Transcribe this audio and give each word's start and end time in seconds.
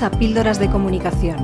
A 0.00 0.10
Píldoras 0.10 0.58
de 0.58 0.70
Comunicación, 0.70 1.36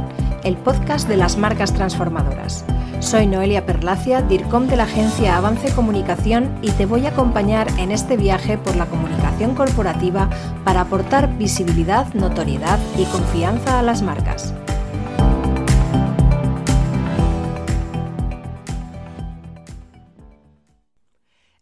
el 0.43 0.57
podcast 0.57 1.07
de 1.07 1.19
las 1.19 1.37
marcas 1.37 1.75
transformadoras. 1.75 2.65
Soy 2.99 3.27
Noelia 3.27 3.67
Perlacia, 3.67 4.23
DIRCOM 4.23 4.69
de 4.69 4.77
la 4.79 4.85
agencia 4.85 5.37
Avance 5.37 5.73
Comunicación 5.75 6.59
y 6.63 6.71
te 6.71 6.87
voy 6.87 7.05
a 7.05 7.11
acompañar 7.11 7.69
en 7.79 7.93
este 7.93 8.17
viaje 8.17 8.57
por 8.57 8.75
la 8.77 8.87
comunicación 8.87 9.55
corporativa 9.55 10.31
para 10.65 10.81
aportar 10.81 11.37
visibilidad, 11.37 12.13
notoriedad 12.15 12.79
y 12.97 13.05
confianza 13.05 13.79
a 13.79 13.83
las 13.83 14.01
marcas. 14.01 14.55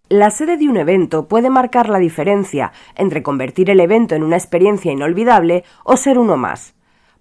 La 0.08 0.30
sede 0.30 0.56
de 0.56 0.68
un 0.68 0.76
evento 0.76 1.26
puede 1.26 1.50
marcar 1.50 1.88
la 1.88 1.98
diferencia 1.98 2.72
entre 2.94 3.24
convertir 3.24 3.70
el 3.70 3.80
evento 3.80 4.14
en 4.14 4.22
una 4.22 4.36
experiencia 4.36 4.92
inolvidable 4.92 5.64
o 5.82 5.96
ser 5.96 6.18
uno 6.18 6.36
más. 6.36 6.75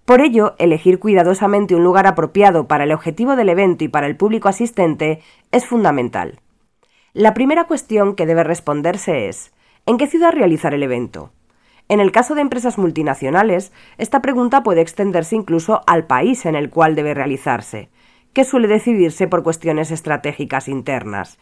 Por 0.06 0.20
ello, 0.20 0.54
elegir 0.60 1.00
cuidadosamente 1.00 1.74
un 1.74 1.82
lugar 1.82 2.06
apropiado 2.06 2.68
para 2.68 2.84
el 2.84 2.92
objetivo 2.92 3.34
del 3.34 3.48
evento 3.48 3.82
y 3.82 3.88
para 3.88 4.06
el 4.06 4.16
público 4.16 4.48
asistente 4.48 5.20
es 5.50 5.66
fundamental. 5.66 6.38
La 7.12 7.34
primera 7.34 7.64
cuestión 7.64 8.14
que 8.14 8.24
debe 8.24 8.44
responderse 8.44 9.28
es 9.28 9.52
¿en 9.84 9.98
qué 9.98 10.06
ciudad 10.06 10.30
realizar 10.30 10.74
el 10.74 10.84
evento? 10.84 11.32
En 11.88 11.98
el 11.98 12.12
caso 12.12 12.36
de 12.36 12.42
empresas 12.42 12.78
multinacionales, 12.78 13.72
esta 13.98 14.22
pregunta 14.22 14.62
puede 14.62 14.80
extenderse 14.80 15.34
incluso 15.34 15.82
al 15.88 16.06
país 16.06 16.46
en 16.46 16.54
el 16.54 16.70
cual 16.70 16.94
debe 16.94 17.12
realizarse, 17.12 17.90
que 18.32 18.44
suele 18.44 18.68
decidirse 18.68 19.26
por 19.26 19.42
cuestiones 19.42 19.90
estratégicas 19.90 20.68
internas, 20.68 21.36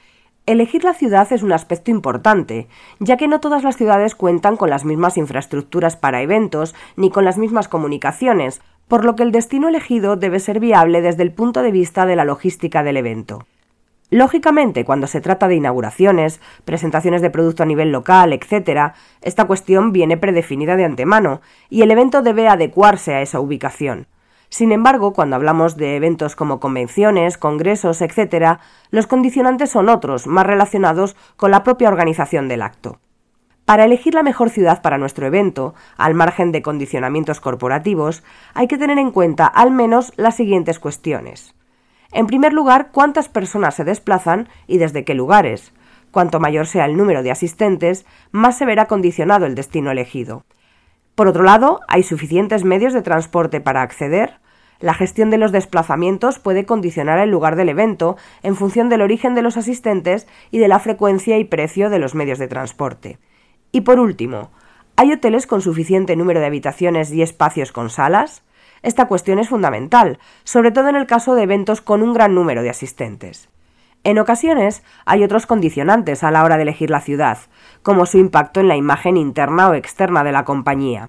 Elegir 0.46 0.84
la 0.84 0.92
ciudad 0.92 1.32
es 1.32 1.42
un 1.42 1.52
aspecto 1.54 1.90
importante, 1.90 2.68
ya 2.98 3.16
que 3.16 3.28
no 3.28 3.40
todas 3.40 3.64
las 3.64 3.78
ciudades 3.78 4.14
cuentan 4.14 4.58
con 4.58 4.68
las 4.68 4.84
mismas 4.84 5.16
infraestructuras 5.16 5.96
para 5.96 6.20
eventos 6.20 6.74
ni 6.96 7.08
con 7.08 7.24
las 7.24 7.38
mismas 7.38 7.66
comunicaciones, 7.66 8.60
por 8.86 9.06
lo 9.06 9.16
que 9.16 9.22
el 9.22 9.32
destino 9.32 9.68
elegido 9.68 10.16
debe 10.16 10.40
ser 10.40 10.60
viable 10.60 11.00
desde 11.00 11.22
el 11.22 11.32
punto 11.32 11.62
de 11.62 11.70
vista 11.70 12.04
de 12.04 12.16
la 12.16 12.26
logística 12.26 12.82
del 12.82 12.98
evento. 12.98 13.46
Lógicamente, 14.10 14.84
cuando 14.84 15.06
se 15.06 15.22
trata 15.22 15.48
de 15.48 15.54
inauguraciones, 15.54 16.42
presentaciones 16.66 17.22
de 17.22 17.30
producto 17.30 17.62
a 17.62 17.66
nivel 17.66 17.90
local, 17.90 18.34
etc., 18.34 18.92
esta 19.22 19.46
cuestión 19.46 19.92
viene 19.92 20.18
predefinida 20.18 20.76
de 20.76 20.84
antemano, 20.84 21.40
y 21.70 21.80
el 21.80 21.90
evento 21.90 22.20
debe 22.20 22.48
adecuarse 22.48 23.14
a 23.14 23.22
esa 23.22 23.40
ubicación. 23.40 24.08
Sin 24.48 24.72
embargo, 24.72 25.12
cuando 25.12 25.36
hablamos 25.36 25.76
de 25.76 25.96
eventos 25.96 26.36
como 26.36 26.60
convenciones, 26.60 27.38
congresos, 27.38 28.00
etc., 28.02 28.58
los 28.90 29.06
condicionantes 29.06 29.70
son 29.70 29.88
otros, 29.88 30.26
más 30.26 30.46
relacionados 30.46 31.16
con 31.36 31.50
la 31.50 31.62
propia 31.62 31.88
organización 31.88 32.48
del 32.48 32.62
acto. 32.62 33.00
Para 33.64 33.86
elegir 33.86 34.14
la 34.14 34.22
mejor 34.22 34.50
ciudad 34.50 34.82
para 34.82 34.98
nuestro 34.98 35.26
evento, 35.26 35.74
al 35.96 36.14
margen 36.14 36.52
de 36.52 36.60
condicionamientos 36.60 37.40
corporativos, 37.40 38.22
hay 38.52 38.68
que 38.68 38.76
tener 38.76 38.98
en 38.98 39.10
cuenta 39.10 39.46
al 39.46 39.70
menos 39.70 40.12
las 40.16 40.36
siguientes 40.36 40.78
cuestiones. 40.78 41.54
En 42.12 42.26
primer 42.26 42.52
lugar, 42.52 42.90
cuántas 42.92 43.28
personas 43.28 43.74
se 43.74 43.84
desplazan 43.84 44.48
y 44.66 44.78
desde 44.78 45.04
qué 45.04 45.14
lugares. 45.14 45.72
Cuanto 46.10 46.40
mayor 46.40 46.66
sea 46.66 46.84
el 46.84 46.96
número 46.96 47.22
de 47.22 47.30
asistentes, 47.30 48.04
más 48.30 48.58
se 48.58 48.66
verá 48.66 48.86
condicionado 48.86 49.46
el 49.46 49.54
destino 49.54 49.90
elegido. 49.90 50.44
Por 51.14 51.28
otro 51.28 51.42
lado, 51.42 51.80
hay 51.88 52.02
suficientes 52.02 52.64
medios 52.64 52.92
de 52.92 53.02
transporte 53.02 53.60
para 53.60 53.82
acceder, 53.82 54.40
la 54.80 54.94
gestión 54.94 55.30
de 55.30 55.38
los 55.38 55.52
desplazamientos 55.52 56.38
puede 56.38 56.66
condicionar 56.66 57.18
el 57.18 57.30
lugar 57.30 57.56
del 57.56 57.68
evento 57.68 58.16
en 58.42 58.56
función 58.56 58.88
del 58.88 59.02
origen 59.02 59.34
de 59.34 59.42
los 59.42 59.56
asistentes 59.56 60.26
y 60.50 60.58
de 60.58 60.68
la 60.68 60.78
frecuencia 60.78 61.38
y 61.38 61.44
precio 61.44 61.90
de 61.90 61.98
los 61.98 62.14
medios 62.14 62.38
de 62.38 62.48
transporte. 62.48 63.18
Y 63.72 63.82
por 63.82 63.98
último, 63.98 64.50
¿hay 64.96 65.12
hoteles 65.12 65.46
con 65.46 65.62
suficiente 65.62 66.16
número 66.16 66.40
de 66.40 66.46
habitaciones 66.46 67.12
y 67.12 67.22
espacios 67.22 67.72
con 67.72 67.88
salas? 67.88 68.42
Esta 68.82 69.06
cuestión 69.06 69.38
es 69.38 69.48
fundamental, 69.48 70.18
sobre 70.42 70.70
todo 70.70 70.88
en 70.88 70.96
el 70.96 71.06
caso 71.06 71.34
de 71.34 71.44
eventos 71.44 71.80
con 71.80 72.02
un 72.02 72.12
gran 72.12 72.34
número 72.34 72.62
de 72.62 72.70
asistentes. 72.70 73.48
En 74.04 74.18
ocasiones 74.18 74.82
hay 75.06 75.24
otros 75.24 75.46
condicionantes 75.46 76.22
a 76.22 76.30
la 76.30 76.44
hora 76.44 76.56
de 76.56 76.62
elegir 76.62 76.90
la 76.90 77.00
ciudad, 77.00 77.38
como 77.82 78.04
su 78.04 78.18
impacto 78.18 78.60
en 78.60 78.68
la 78.68 78.76
imagen 78.76 79.16
interna 79.16 79.70
o 79.70 79.74
externa 79.74 80.22
de 80.22 80.32
la 80.32 80.44
compañía. 80.44 81.08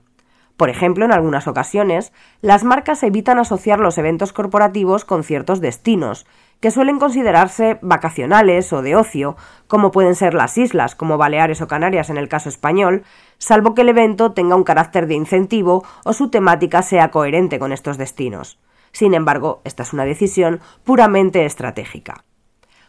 Por 0.55 0.69
ejemplo, 0.69 1.03
en 1.03 1.11
algunas 1.11 1.47
ocasiones, 1.49 2.13
las 2.39 2.63
marcas 2.63 3.03
evitan 3.03 3.37
asociar 3.37 3.81
los 3.81 3.97
eventos 3.97 4.31
corporativos 4.31 5.03
con 5.03 5.25
ciertos 5.25 5.59
destinos, 5.59 6.25
que 6.61 6.71
suelen 6.71 6.97
considerarse 6.97 7.79
vacacionales 7.81 8.71
o 8.71 8.81
de 8.81 8.95
ocio, 8.95 9.35
como 9.67 9.91
pueden 9.91 10.15
ser 10.15 10.33
las 10.33 10.57
islas, 10.57 10.95
como 10.95 11.17
Baleares 11.17 11.61
o 11.61 11.67
Canarias 11.67 12.09
en 12.09 12.15
el 12.15 12.29
caso 12.29 12.47
español, 12.47 13.03
salvo 13.37 13.75
que 13.75 13.81
el 13.81 13.89
evento 13.89 14.31
tenga 14.31 14.55
un 14.55 14.63
carácter 14.63 15.07
de 15.07 15.15
incentivo 15.15 15.83
o 16.05 16.13
su 16.13 16.29
temática 16.29 16.81
sea 16.81 17.11
coherente 17.11 17.59
con 17.59 17.73
estos 17.73 17.97
destinos. 17.97 18.57
Sin 18.93 19.13
embargo, 19.13 19.59
esta 19.65 19.83
es 19.83 19.91
una 19.91 20.05
decisión 20.05 20.61
puramente 20.85 21.43
estratégica. 21.43 22.23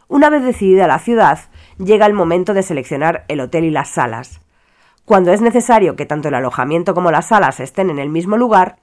Una 0.09 0.31
vez 0.31 0.45
decidida 0.45 0.87
la 0.87 1.01
ciudad, 1.01 1.41
llega 1.79 2.07
el 2.07 2.15
momento 2.15 2.55
de 2.55 2.63
seleccionar 2.63 3.25
el 3.27 3.41
hotel 3.41 3.65
y 3.65 3.71
las 3.71 3.89
salas. 3.89 4.41
Cuando 5.05 5.33
es 5.33 5.41
necesario 5.41 5.97
que 5.97 6.07
tanto 6.07 6.29
el 6.29 6.35
alojamiento 6.35 6.95
como 6.95 7.11
las 7.11 7.29
salas 7.29 7.59
estén 7.59 7.91
en 7.91 7.99
el 7.99 8.09
mismo 8.09 8.37
lugar, 8.37 8.77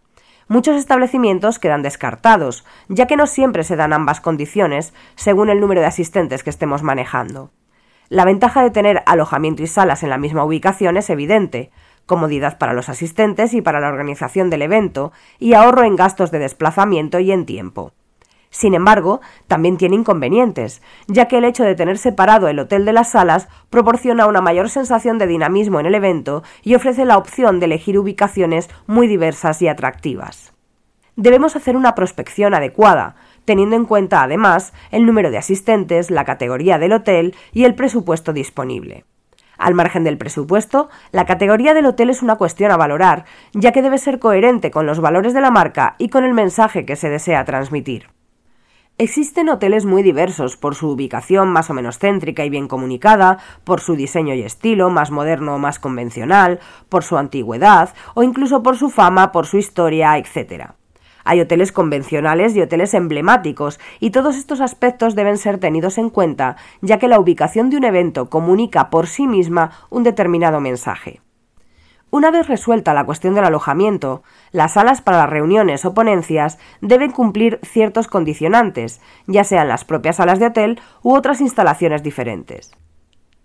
muchos 0.49 0.75
establecimientos 0.75 1.59
quedan 1.59 1.81
descartados, 1.81 2.65
ya 2.89 3.07
que 3.07 3.15
no 3.15 3.25
siempre 3.25 3.63
se 3.63 3.77
dan 3.77 3.93
ambas 3.93 4.19
condiciones 4.19 4.93
según 5.15 5.49
el 5.49 5.61
número 5.61 5.79
de 5.79 5.87
asistentes 5.87 6.43
que 6.43 6.49
estemos 6.49 6.83
manejando. 6.83 7.51
La 8.09 8.25
ventaja 8.25 8.61
de 8.61 8.71
tener 8.71 9.01
alojamiento 9.05 9.63
y 9.63 9.67
salas 9.67 10.03
en 10.03 10.09
la 10.09 10.17
misma 10.17 10.43
ubicación 10.43 10.97
es 10.97 11.09
evidente, 11.09 11.71
comodidad 12.05 12.57
para 12.57 12.73
los 12.73 12.89
asistentes 12.89 13.53
y 13.53 13.61
para 13.61 13.79
la 13.79 13.87
organización 13.87 14.49
del 14.49 14.61
evento, 14.61 15.13
y 15.39 15.53
ahorro 15.53 15.85
en 15.85 15.95
gastos 15.95 16.31
de 16.31 16.39
desplazamiento 16.39 17.19
y 17.19 17.31
en 17.31 17.45
tiempo. 17.45 17.93
Sin 18.53 18.75
embargo, 18.75 19.19
también 19.47 19.77
tiene 19.77 19.95
inconvenientes, 19.95 20.83
ya 21.07 21.27
que 21.27 21.39
el 21.39 21.43
hecho 21.43 21.63
de 21.63 21.73
tener 21.73 21.97
separado 21.97 22.47
el 22.47 22.59
hotel 22.59 22.85
de 22.85 22.93
las 22.93 23.09
salas 23.09 23.49
proporciona 23.71 24.27
una 24.27 24.41
mayor 24.41 24.69
sensación 24.69 25.17
de 25.17 25.25
dinamismo 25.25 25.79
en 25.79 25.87
el 25.87 25.95
evento 25.95 26.43
y 26.61 26.75
ofrece 26.75 27.03
la 27.03 27.17
opción 27.17 27.59
de 27.59 27.65
elegir 27.65 27.97
ubicaciones 27.97 28.69
muy 28.85 29.07
diversas 29.07 29.59
y 29.63 29.67
atractivas. 29.67 30.53
Debemos 31.15 31.55
hacer 31.55 31.75
una 31.75 31.95
prospección 31.95 32.53
adecuada, 32.53 33.15
teniendo 33.43 33.75
en 33.75 33.85
cuenta 33.85 34.21
además 34.21 34.71
el 34.91 35.07
número 35.07 35.31
de 35.31 35.39
asistentes, 35.39 36.11
la 36.11 36.23
categoría 36.23 36.77
del 36.77 36.93
hotel 36.93 37.33
y 37.53 37.63
el 37.63 37.73
presupuesto 37.73 38.33
disponible. 38.33 39.03
Al 39.57 39.73
margen 39.73 40.03
del 40.03 40.19
presupuesto, 40.19 40.89
la 41.11 41.25
categoría 41.25 41.73
del 41.73 41.87
hotel 41.87 42.11
es 42.11 42.21
una 42.21 42.35
cuestión 42.35 42.71
a 42.71 42.77
valorar, 42.77 43.25
ya 43.53 43.71
que 43.71 43.81
debe 43.81 43.97
ser 43.97 44.19
coherente 44.19 44.69
con 44.69 44.85
los 44.85 44.99
valores 44.99 45.33
de 45.33 45.41
la 45.41 45.49
marca 45.49 45.95
y 45.97 46.09
con 46.09 46.23
el 46.23 46.35
mensaje 46.35 46.85
que 46.85 46.95
se 46.95 47.09
desea 47.09 47.45
transmitir. 47.45 48.09
Existen 48.99 49.49
hoteles 49.49 49.85
muy 49.85 50.03
diversos 50.03 50.55
por 50.55 50.75
su 50.75 50.89
ubicación 50.89 51.49
más 51.49 51.71
o 51.71 51.73
menos 51.73 51.97
céntrica 51.97 52.45
y 52.45 52.51
bien 52.51 52.67
comunicada, 52.67 53.39
por 53.63 53.81
su 53.81 53.95
diseño 53.95 54.35
y 54.35 54.43
estilo 54.43 54.91
más 54.91 55.09
moderno 55.09 55.55
o 55.55 55.57
más 55.57 55.79
convencional, 55.79 56.59
por 56.89 57.03
su 57.03 57.17
antigüedad 57.17 57.89
o 58.13 58.21
incluso 58.21 58.61
por 58.61 58.77
su 58.77 58.91
fama, 58.91 59.31
por 59.31 59.47
su 59.47 59.57
historia, 59.57 60.15
etc. 60.19 60.73
Hay 61.23 61.41
hoteles 61.41 61.71
convencionales 61.71 62.55
y 62.55 62.61
hoteles 62.61 62.93
emblemáticos, 62.93 63.79
y 63.99 64.11
todos 64.11 64.35
estos 64.37 64.61
aspectos 64.61 65.15
deben 65.15 65.39
ser 65.39 65.57
tenidos 65.57 65.97
en 65.97 66.11
cuenta, 66.11 66.57
ya 66.81 66.99
que 66.99 67.07
la 67.07 67.19
ubicación 67.19 67.71
de 67.71 67.77
un 67.77 67.85
evento 67.85 68.29
comunica 68.29 68.91
por 68.91 69.07
sí 69.07 69.25
misma 69.25 69.71
un 69.89 70.03
determinado 70.03 70.59
mensaje. 70.59 71.21
Una 72.13 72.29
vez 72.29 72.47
resuelta 72.47 72.93
la 72.93 73.05
cuestión 73.05 73.33
del 73.33 73.43
alojamiento, 73.43 74.21
las 74.51 74.73
salas 74.73 75.01
para 75.01 75.17
las 75.17 75.31
reuniones 75.31 75.83
o 75.83 75.95
ponencias 75.95 76.59
deben 76.79 77.09
cumplir 77.09 77.59
ciertos 77.63 78.07
condicionantes, 78.07 79.01
ya 79.25 79.43
sean 79.43 79.67
las 79.67 79.83
propias 79.83 80.17
salas 80.17 80.37
de 80.37 80.45
hotel 80.45 80.79
u 81.01 81.15
otras 81.15 81.41
instalaciones 81.41 82.03
diferentes. 82.03 82.69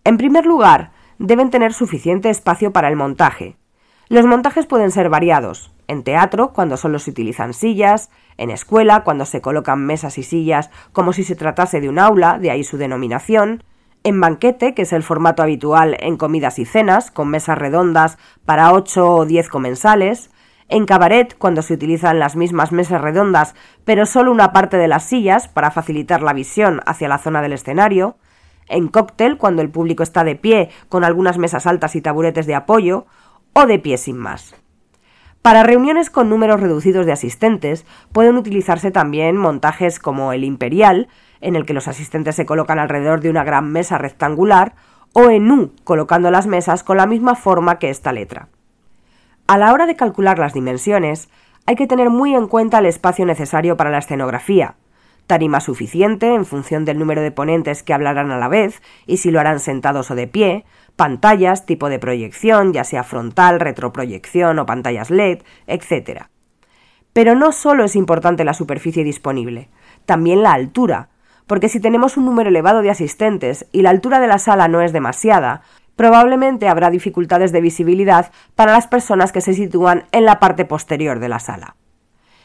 En 0.04 0.18
primer 0.18 0.44
lugar, 0.44 0.90
deben 1.18 1.48
tener 1.48 1.72
suficiente 1.72 2.28
espacio 2.28 2.70
para 2.70 2.88
el 2.88 2.96
montaje. 2.96 3.56
Los 4.10 4.26
montajes 4.26 4.66
pueden 4.66 4.90
ser 4.90 5.08
variados. 5.08 5.72
En 5.86 6.02
teatro, 6.02 6.52
cuando 6.52 6.76
solo 6.76 6.98
se 6.98 7.12
utilizan 7.12 7.54
sillas, 7.54 8.10
en 8.36 8.50
escuela, 8.50 9.02
cuando 9.02 9.24
se 9.24 9.40
colocan 9.40 9.86
mesas 9.86 10.18
y 10.18 10.22
sillas 10.22 10.68
como 10.92 11.14
si 11.14 11.24
se 11.24 11.36
tratase 11.36 11.80
de 11.80 11.88
un 11.88 11.98
aula, 11.98 12.38
de 12.38 12.50
ahí 12.50 12.64
su 12.64 12.76
denominación, 12.76 13.64
en 14.04 14.20
banquete, 14.20 14.74
que 14.74 14.82
es 14.82 14.92
el 14.92 15.02
formato 15.02 15.42
habitual 15.42 15.96
en 16.00 16.16
comidas 16.16 16.58
y 16.58 16.64
cenas, 16.64 17.10
con 17.10 17.28
mesas 17.28 17.58
redondas 17.58 18.18
para 18.44 18.72
8 18.72 19.14
o 19.14 19.26
10 19.26 19.48
comensales, 19.48 20.30
en 20.68 20.84
cabaret, 20.84 21.36
cuando 21.38 21.62
se 21.62 21.74
utilizan 21.74 22.18
las 22.18 22.36
mismas 22.36 22.72
mesas 22.72 23.00
redondas, 23.00 23.54
pero 23.84 24.04
solo 24.04 24.30
una 24.30 24.52
parte 24.52 24.76
de 24.76 24.88
las 24.88 25.04
sillas 25.04 25.48
para 25.48 25.70
facilitar 25.70 26.22
la 26.22 26.34
visión 26.34 26.80
hacia 26.86 27.08
la 27.08 27.18
zona 27.18 27.40
del 27.40 27.54
escenario, 27.54 28.16
en 28.68 28.88
cóctel, 28.88 29.38
cuando 29.38 29.62
el 29.62 29.70
público 29.70 30.02
está 30.02 30.24
de 30.24 30.36
pie, 30.36 30.68
con 30.90 31.04
algunas 31.04 31.38
mesas 31.38 31.66
altas 31.66 31.96
y 31.96 32.02
taburetes 32.02 32.46
de 32.46 32.54
apoyo, 32.54 33.06
o 33.54 33.66
de 33.66 33.78
pie 33.78 33.96
sin 33.96 34.18
más. 34.18 34.54
Para 35.48 35.62
reuniones 35.62 36.10
con 36.10 36.28
números 36.28 36.60
reducidos 36.60 37.06
de 37.06 37.12
asistentes, 37.12 37.86
pueden 38.12 38.36
utilizarse 38.36 38.90
también 38.90 39.38
montajes 39.38 39.98
como 39.98 40.34
el 40.34 40.44
imperial, 40.44 41.08
en 41.40 41.56
el 41.56 41.64
que 41.64 41.72
los 41.72 41.88
asistentes 41.88 42.36
se 42.36 42.44
colocan 42.44 42.78
alrededor 42.78 43.22
de 43.22 43.30
una 43.30 43.44
gran 43.44 43.72
mesa 43.72 43.96
rectangular, 43.96 44.74
o 45.14 45.30
en 45.30 45.50
U, 45.50 45.72
colocando 45.84 46.30
las 46.30 46.46
mesas 46.46 46.84
con 46.84 46.98
la 46.98 47.06
misma 47.06 47.34
forma 47.34 47.78
que 47.78 47.88
esta 47.88 48.12
letra. 48.12 48.48
A 49.46 49.56
la 49.56 49.72
hora 49.72 49.86
de 49.86 49.96
calcular 49.96 50.38
las 50.38 50.52
dimensiones, 50.52 51.30
hay 51.64 51.76
que 51.76 51.86
tener 51.86 52.10
muy 52.10 52.34
en 52.34 52.46
cuenta 52.46 52.80
el 52.80 52.84
espacio 52.84 53.24
necesario 53.24 53.78
para 53.78 53.88
la 53.88 54.00
escenografía, 54.00 54.74
tarima 55.28 55.60
suficiente 55.60 56.34
en 56.34 56.44
función 56.44 56.84
del 56.84 56.98
número 56.98 57.22
de 57.22 57.30
ponentes 57.30 57.84
que 57.84 57.94
hablarán 57.94 58.32
a 58.32 58.38
la 58.38 58.48
vez 58.48 58.82
y 59.06 59.18
si 59.18 59.30
lo 59.30 59.38
harán 59.38 59.60
sentados 59.60 60.10
o 60.10 60.16
de 60.16 60.26
pie, 60.26 60.64
pantallas, 60.96 61.66
tipo 61.66 61.88
de 61.88 62.00
proyección, 62.00 62.72
ya 62.72 62.82
sea 62.82 63.04
frontal, 63.04 63.60
retroproyección 63.60 64.58
o 64.58 64.66
pantallas 64.66 65.10
LED, 65.10 65.42
etc. 65.68 66.24
Pero 67.12 67.36
no 67.36 67.52
solo 67.52 67.84
es 67.84 67.94
importante 67.94 68.42
la 68.42 68.54
superficie 68.54 69.04
disponible, 69.04 69.68
también 70.06 70.42
la 70.42 70.52
altura, 70.52 71.10
porque 71.46 71.68
si 71.68 71.78
tenemos 71.78 72.16
un 72.16 72.24
número 72.24 72.48
elevado 72.48 72.82
de 72.82 72.90
asistentes 72.90 73.66
y 73.70 73.82
la 73.82 73.90
altura 73.90 74.20
de 74.20 74.26
la 74.26 74.38
sala 74.38 74.66
no 74.66 74.80
es 74.80 74.92
demasiada, 74.92 75.60
probablemente 75.94 76.68
habrá 76.68 76.90
dificultades 76.90 77.52
de 77.52 77.60
visibilidad 77.60 78.32
para 78.54 78.72
las 78.72 78.86
personas 78.86 79.30
que 79.30 79.42
se 79.42 79.52
sitúan 79.52 80.06
en 80.12 80.24
la 80.24 80.40
parte 80.40 80.64
posterior 80.64 81.20
de 81.20 81.28
la 81.28 81.38
sala. 81.38 81.76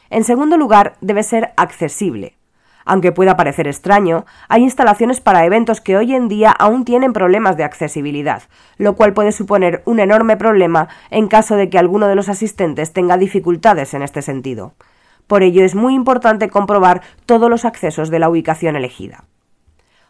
En 0.09 0.25
segundo 0.25 0.57
lugar, 0.57 0.95
debe 1.01 1.23
ser 1.23 1.53
accesible. 1.55 2.37
Aunque 2.85 3.11
pueda 3.11 3.37
parecer 3.37 3.67
extraño, 3.67 4.25
hay 4.49 4.63
instalaciones 4.63 5.21
para 5.21 5.45
eventos 5.45 5.81
que 5.81 5.95
hoy 5.97 6.13
en 6.13 6.27
día 6.27 6.51
aún 6.51 6.85
tienen 6.85 7.13
problemas 7.13 7.55
de 7.57 7.63
accesibilidad, 7.63 8.43
lo 8.77 8.95
cual 8.95 9.13
puede 9.13 9.31
suponer 9.31 9.81
un 9.85 9.99
enorme 9.99 10.37
problema 10.37 10.89
en 11.09 11.27
caso 11.27 11.55
de 11.55 11.69
que 11.69 11.79
alguno 11.79 12.07
de 12.07 12.15
los 12.15 12.29
asistentes 12.29 12.91
tenga 12.93 13.17
dificultades 13.17 13.93
en 13.93 14.01
este 14.01 14.21
sentido. 14.21 14.73
Por 15.27 15.43
ello 15.43 15.63
es 15.63 15.75
muy 15.75 15.93
importante 15.93 16.49
comprobar 16.49 17.01
todos 17.25 17.49
los 17.49 17.65
accesos 17.65 18.09
de 18.09 18.19
la 18.19 18.29
ubicación 18.29 18.75
elegida. 18.75 19.23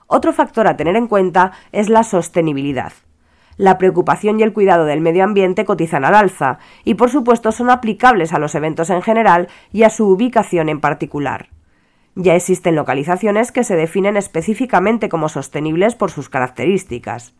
Otro 0.07 0.33
factor 0.33 0.67
a 0.67 0.75
tener 0.75 0.95
en 0.95 1.07
cuenta 1.07 1.51
es 1.71 1.89
la 1.89 2.03
sostenibilidad. 2.03 2.93
La 3.57 3.77
preocupación 3.77 4.39
y 4.39 4.43
el 4.43 4.53
cuidado 4.53 4.85
del 4.85 4.99
medio 4.99 5.23
ambiente 5.23 5.63
cotizan 5.63 6.05
al 6.05 6.15
alza 6.15 6.57
y 6.83 6.95
por 6.95 7.11
supuesto 7.11 7.51
son 7.51 7.69
aplicables 7.69 8.33
a 8.33 8.39
los 8.39 8.55
eventos 8.55 8.89
en 8.89 9.03
general 9.03 9.47
y 9.71 9.83
a 9.83 9.91
su 9.91 10.07
ubicación 10.07 10.69
en 10.69 10.79
particular. 10.81 11.49
Ya 12.15 12.35
existen 12.35 12.75
localizaciones 12.75 13.51
que 13.51 13.63
se 13.63 13.75
definen 13.75 14.17
específicamente 14.17 15.09
como 15.09 15.29
sostenibles 15.29 15.95
por 15.95 16.11
sus 16.11 16.29
características. 16.29 17.33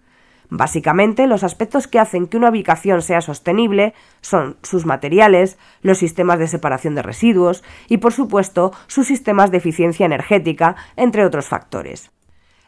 Básicamente, 0.49 1.27
los 1.27 1.43
aspectos 1.43 1.87
que 1.87 1.99
hacen 1.99 2.27
que 2.27 2.37
una 2.37 2.49
ubicación 2.49 3.01
sea 3.01 3.21
sostenible 3.21 3.93
son 4.21 4.57
sus 4.61 4.85
materiales, 4.85 5.57
los 5.81 5.97
sistemas 5.97 6.39
de 6.39 6.47
separación 6.47 6.95
de 6.95 7.01
residuos 7.01 7.63
y, 7.87 7.97
por 7.97 8.13
supuesto, 8.13 8.71
sus 8.87 9.07
sistemas 9.07 9.51
de 9.51 9.57
eficiencia 9.57 10.05
energética, 10.05 10.75
entre 10.95 11.25
otros 11.25 11.47
factores. 11.47 12.11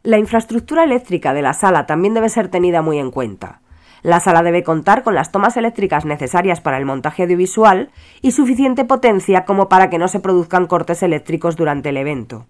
La 0.04 0.20
infraestructura 0.20 0.84
eléctrica 0.84 1.34
de 1.34 1.42
la 1.42 1.54
sala 1.54 1.86
también 1.86 2.14
debe 2.14 2.30
ser 2.30 2.48
tenida 2.50 2.82
muy 2.82 3.00
en 3.00 3.12
cuenta. 3.12 3.62
La 4.06 4.20
sala 4.20 4.44
debe 4.44 4.62
contar 4.62 5.02
con 5.02 5.16
las 5.16 5.32
tomas 5.32 5.58
eléctricas 5.58 6.06
necesarias 6.06 6.62
para 6.62 6.78
el 6.78 6.86
montaje 6.86 7.24
audiovisual 7.24 7.90
y 8.22 8.34
suficiente 8.34 8.86
potencia 8.86 9.46
como 9.46 9.68
para 9.68 9.90
que 9.90 9.98
no 9.98 10.08
se 10.08 10.20
produzcan 10.20 10.68
cortes 10.68 11.02
eléctricos 11.02 11.56
durante 11.56 11.90
el 11.90 11.98
evento. 11.98 12.46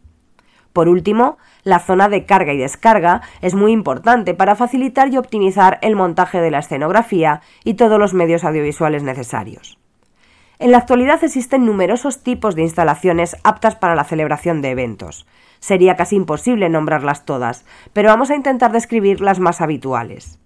Por 0.73 0.89
último, 0.89 1.37
la 1.63 1.79
zona 1.79 2.09
de 2.09 2.25
carga 2.25 2.51
y 2.51 2.57
descarga 2.57 3.21
es 3.39 3.55
muy 3.55 3.71
importante 3.71 4.33
para 4.33 4.57
facilitar 4.57 5.13
y 5.13 5.17
optimizar 5.17 5.79
el 5.81 5.95
montaje 5.95 6.41
de 6.41 6.51
la 6.51 6.59
escenografía 6.59 7.39
y 7.63 7.75
todos 7.75 7.97
los 7.97 8.13
medios 8.13 8.43
audiovisuales 8.43 9.03
necesarios. 9.03 9.79
En 10.59 10.71
la 10.71 10.79
actualidad 10.79 11.23
existen 11.23 11.65
numerosos 11.65 12.21
tipos 12.21 12.55
de 12.55 12.63
instalaciones 12.63 13.37
aptas 13.45 13.75
para 13.75 13.95
la 13.95 14.03
celebración 14.03 14.61
de 14.61 14.71
eventos, 14.71 15.25
Sería 15.61 15.95
casi 15.95 16.17
imposible 16.17 16.67
nombrarlas 16.67 17.23
todas, 17.23 17.65
pero 17.93 18.09
vamos 18.09 18.29
a 18.29 18.35
intentar 18.35 18.73
describir 18.73 19.21
las 19.21 19.39
más 19.39 19.61
habituales. 19.61 20.37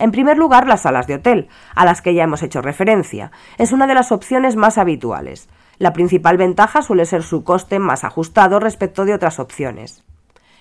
En 0.00 0.12
primer 0.12 0.38
lugar, 0.38 0.66
las 0.66 0.80
salas 0.80 1.06
de 1.06 1.16
hotel, 1.16 1.48
a 1.74 1.84
las 1.84 2.00
que 2.00 2.14
ya 2.14 2.24
hemos 2.24 2.42
hecho 2.42 2.62
referencia. 2.62 3.32
Es 3.58 3.70
una 3.70 3.86
de 3.86 3.92
las 3.92 4.12
opciones 4.12 4.56
más 4.56 4.78
habituales. 4.78 5.50
La 5.76 5.92
principal 5.92 6.38
ventaja 6.38 6.80
suele 6.80 7.04
ser 7.04 7.22
su 7.22 7.44
coste 7.44 7.78
más 7.78 8.02
ajustado 8.02 8.60
respecto 8.60 9.04
de 9.04 9.12
otras 9.12 9.38
opciones. 9.38 10.02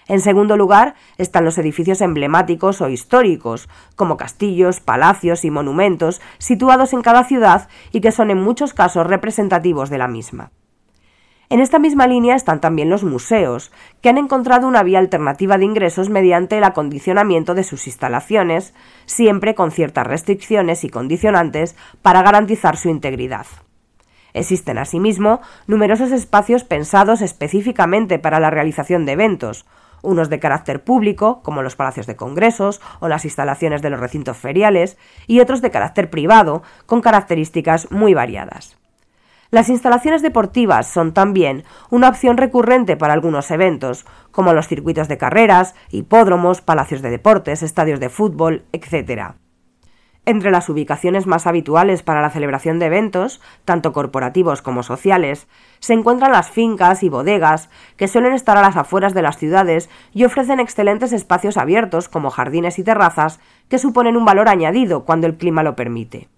En 0.10 0.20
segundo 0.20 0.58
lugar, 0.58 0.96
están 1.18 1.46
los 1.46 1.58
edificios 1.58 2.02
emblemáticos 2.02 2.82
o 2.82 2.90
históricos, 2.90 3.70
como 3.96 4.18
castillos, 4.18 4.82
palacios 4.82 5.46
y 5.46 5.52
monumentos 5.52 6.20
situados 6.38 6.92
en 6.92 7.02
cada 7.02 7.24
ciudad 7.24 7.70
y 7.94 8.02
que 8.02 8.12
son 8.12 8.32
en 8.32 8.42
muchos 8.42 8.74
casos 8.74 9.08
representativos 9.08 9.90
de 9.90 10.00
la 10.00 10.10
misma. 10.10 10.52
En 11.52 11.62
esta 11.62 11.80
misma 11.80 12.06
línea 12.06 12.36
están 12.36 12.62
también 12.62 12.92
los 12.92 13.04
museos, 13.04 13.72
que 14.02 14.10
han 14.10 14.20
encontrado 14.20 14.68
una 14.68 14.84
vía 14.84 15.00
alternativa 15.00 15.58
de 15.58 15.66
ingresos 15.66 16.08
mediante 16.08 16.60
el 16.60 16.64
acondicionamiento 16.64 17.56
de 17.56 17.64
sus 17.64 17.88
instalaciones, 17.88 18.76
siempre 19.08 19.56
con 19.56 19.72
ciertas 19.72 20.06
restricciones 20.06 20.84
y 20.84 20.92
condicionantes 20.92 21.76
para 22.04 22.22
garantizar 22.22 22.78
su 22.78 22.90
integridad. 22.90 23.48
Existen 24.34 24.78
asimismo 24.78 25.42
numerosos 25.66 26.12
espacios 26.12 26.64
pensados 26.64 27.22
específicamente 27.24 28.20
para 28.20 28.40
la 28.40 28.52
realización 28.52 29.08
de 29.08 29.14
eventos, 29.14 29.66
unos 30.04 30.30
de 30.30 30.40
carácter 30.40 30.84
público, 30.84 31.42
como 31.42 31.64
los 31.64 31.76
palacios 31.76 32.06
de 32.06 32.16
congresos 32.16 32.80
o 33.00 33.08
las 33.08 33.26
instalaciones 33.26 33.82
de 33.82 33.90
los 33.90 34.00
recintos 34.00 34.38
feriales, 34.38 35.00
y 35.26 35.40
otros 35.40 35.64
de 35.64 35.72
carácter 35.72 36.12
privado, 36.12 36.62
con 36.86 37.02
características 37.02 37.90
muy 37.92 38.14
variadas. 38.14 38.79
Las 39.52 39.70
instalaciones 39.70 40.22
deportivas 40.22 40.86
son 40.86 41.12
también 41.12 41.64
una 41.90 42.10
opción 42.10 42.38
recurrente 42.38 42.98
para 42.98 43.14
algunos 43.14 43.50
eventos, 43.50 44.06
como 44.30 44.54
los 44.54 44.68
circuitos 44.68 45.08
de 45.08 45.18
carreras, 45.18 45.74
hipódromos, 45.90 46.62
palacios 46.62 47.02
de 47.02 47.10
deportes, 47.10 47.64
estadios 47.64 48.00
de 48.00 48.10
fútbol, 48.10 48.66
etc. 48.74 49.34
Entre 50.28 50.52
las 50.52 50.70
ubicaciones 50.70 51.26
más 51.26 51.48
habituales 51.48 52.04
para 52.04 52.22
la 52.22 52.30
celebración 52.30 52.78
de 52.78 52.86
eventos, 52.86 53.42
tanto 53.66 53.92
corporativos 53.92 54.62
como 54.62 54.84
sociales, 54.84 55.48
se 55.80 55.94
encuentran 55.94 56.32
las 56.32 56.52
fincas 56.52 57.02
y 57.02 57.10
bodegas, 57.10 57.72
que 57.98 58.08
suelen 58.08 58.34
estar 58.34 58.56
a 58.56 58.62
las 58.62 58.78
afueras 58.78 59.16
de 59.16 59.24
las 59.24 59.40
ciudades 59.40 59.90
y 60.14 60.26
ofrecen 60.26 60.60
excelentes 60.60 61.12
espacios 61.12 61.58
abiertos 61.58 62.08
como 62.08 62.30
jardines 62.30 62.78
y 62.78 62.84
terrazas 62.84 63.40
que 63.68 63.80
suponen 63.80 64.16
un 64.16 64.26
valor 64.26 64.48
añadido 64.48 65.06
cuando 65.06 65.26
el 65.26 65.38
clima 65.38 65.64
lo 65.64 65.76
permite. 65.76 66.30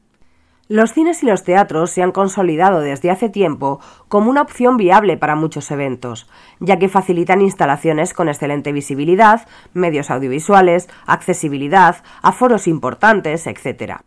Los 0.72 0.94
cines 0.94 1.22
y 1.22 1.26
los 1.26 1.44
teatros 1.44 1.90
se 1.90 2.02
han 2.02 2.14
consolidado 2.14 2.80
desde 2.80 3.12
hace 3.12 3.28
tiempo 3.28 3.82
como 4.08 4.30
una 4.30 4.42
opción 4.42 4.78
viable 4.78 5.18
para 5.18 5.36
muchos 5.36 5.70
eventos, 5.70 6.30
ya 6.62 6.80
que 6.80 6.88
facilitan 6.88 7.42
instalaciones 7.42 8.14
con 8.14 8.30
excelente 8.30 8.72
visibilidad, 8.72 9.46
medios 9.74 10.10
audiovisuales, 10.10 10.88
accesibilidad, 11.06 11.98
aforos 12.22 12.70
importantes, 12.70 13.48
etc. 13.48 14.00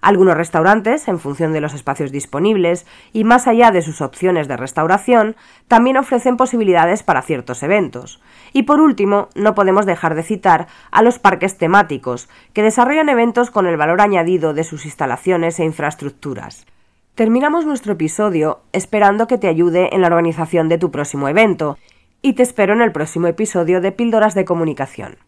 Algunos 0.00 0.36
restaurantes, 0.36 1.08
en 1.08 1.18
función 1.18 1.52
de 1.52 1.60
los 1.60 1.74
espacios 1.74 2.12
disponibles 2.12 2.86
y 3.12 3.24
más 3.24 3.46
allá 3.46 3.70
de 3.70 3.82
sus 3.82 4.00
opciones 4.00 4.48
de 4.48 4.56
restauración, 4.56 5.36
también 5.66 5.96
ofrecen 5.96 6.36
posibilidades 6.36 7.02
para 7.02 7.22
ciertos 7.22 7.62
eventos. 7.62 8.20
Y 8.52 8.62
por 8.62 8.80
último, 8.80 9.28
no 9.34 9.54
podemos 9.54 9.86
dejar 9.86 10.14
de 10.14 10.22
citar 10.22 10.68
a 10.90 11.02
los 11.02 11.18
parques 11.18 11.58
temáticos, 11.58 12.28
que 12.52 12.62
desarrollan 12.62 13.08
eventos 13.08 13.50
con 13.50 13.66
el 13.66 13.76
valor 13.76 14.00
añadido 14.00 14.54
de 14.54 14.64
sus 14.64 14.84
instalaciones 14.84 15.58
e 15.58 15.64
infraestructuras. 15.64 16.66
Terminamos 17.14 17.66
nuestro 17.66 17.94
episodio 17.94 18.60
esperando 18.72 19.26
que 19.26 19.38
te 19.38 19.48
ayude 19.48 19.94
en 19.94 20.02
la 20.02 20.06
organización 20.06 20.68
de 20.68 20.78
tu 20.78 20.92
próximo 20.92 21.28
evento, 21.28 21.76
y 22.22 22.34
te 22.34 22.42
espero 22.42 22.74
en 22.74 22.82
el 22.82 22.92
próximo 22.92 23.26
episodio 23.26 23.80
de 23.80 23.92
Píldoras 23.92 24.34
de 24.34 24.44
Comunicación. 24.44 25.27